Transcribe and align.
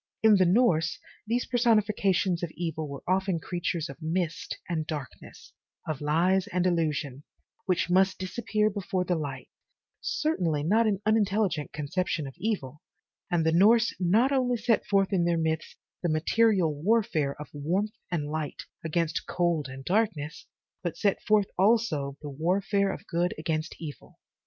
In 0.23 0.37
the 0.37 0.47
Norse, 0.47 0.97
these 1.27 1.45
personifications 1.45 2.41
of 2.41 2.49
evil 2.55 2.87
were 2.87 3.03
often 3.07 3.39
creatures 3.39 3.87
of 3.87 4.01
mist 4.01 4.57
and 4.67 4.87
darkness, 4.87 5.53
of 5.87 6.01
lies 6.01 6.47
and 6.47 6.65
illusion, 6.65 7.23
which 7.67 7.87
must 7.87 8.17
disappear 8.17 8.71
before 8.71 9.05
the 9.05 9.13
light, 9.13 9.47
certainly, 10.01 10.63
not 10.63 10.87
an 10.87 11.03
unintelligent 11.05 11.71
conception 11.71 12.25
of 12.25 12.33
evil, 12.39 12.81
and 13.29 13.45
the 13.45 13.51
Norse 13.51 13.93
not 13.99 14.31
only 14.31 14.57
set 14.57 14.87
forth 14.87 15.13
in 15.13 15.23
their 15.23 15.37
myths 15.37 15.75
the 16.01 16.09
material 16.09 16.73
warfare 16.73 17.39
of 17.39 17.49
warmth 17.53 17.93
and 18.09 18.25
light 18.31 18.63
against 18.83 19.27
cold 19.27 19.67
and 19.69 19.85
dark 19.85 20.09
ness, 20.15 20.47
but 20.81 20.95
they 20.95 21.09
set 21.11 21.21
forth 21.21 21.51
also 21.59 22.17
the 22.23 22.29
warfare 22.31 22.91
of 22.91 23.05
good 23.05 23.35
against 23.37 23.75
evil. 23.79 24.17